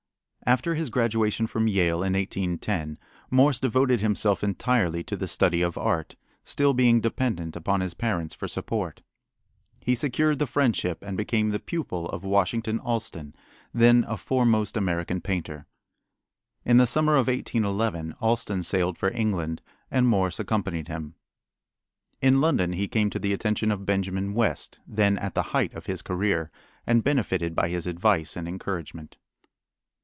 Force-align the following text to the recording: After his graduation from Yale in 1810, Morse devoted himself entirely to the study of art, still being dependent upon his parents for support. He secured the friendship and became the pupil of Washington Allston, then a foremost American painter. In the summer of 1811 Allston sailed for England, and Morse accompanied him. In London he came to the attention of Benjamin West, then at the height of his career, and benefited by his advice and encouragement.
After 0.43 0.73
his 0.75 0.89
graduation 0.89 1.45
from 1.47 1.67
Yale 1.67 2.01
in 2.03 2.13
1810, 2.13 2.97
Morse 3.29 3.59
devoted 3.59 4.01
himself 4.01 4.43
entirely 4.43 5.03
to 5.03 5.15
the 5.15 5.27
study 5.27 5.61
of 5.61 5.77
art, 5.77 6.15
still 6.43 6.73
being 6.73 6.99
dependent 6.99 7.55
upon 7.55 7.79
his 7.79 7.93
parents 7.93 8.33
for 8.33 8.47
support. 8.49 9.01
He 9.81 9.93
secured 9.95 10.39
the 10.39 10.47
friendship 10.47 11.03
and 11.03 11.15
became 11.15 11.51
the 11.51 11.59
pupil 11.59 12.09
of 12.09 12.23
Washington 12.25 12.79
Allston, 12.79 13.33
then 13.73 14.03
a 14.07 14.17
foremost 14.17 14.75
American 14.75 15.21
painter. 15.21 15.67
In 16.65 16.77
the 16.77 16.87
summer 16.87 17.13
of 17.15 17.27
1811 17.27 18.15
Allston 18.19 18.63
sailed 18.63 18.97
for 18.97 19.11
England, 19.11 19.61
and 19.91 20.07
Morse 20.07 20.39
accompanied 20.39 20.87
him. 20.89 21.13
In 22.19 22.41
London 22.41 22.73
he 22.73 22.87
came 22.89 23.09
to 23.11 23.19
the 23.19 23.31
attention 23.31 23.71
of 23.71 23.85
Benjamin 23.85 24.33
West, 24.33 24.79
then 24.87 25.17
at 25.19 25.33
the 25.35 25.43
height 25.53 25.73
of 25.75 25.85
his 25.85 26.01
career, 26.01 26.51
and 26.85 27.03
benefited 27.05 27.53
by 27.55 27.69
his 27.69 27.85
advice 27.87 28.35
and 28.35 28.47
encouragement. 28.49 29.17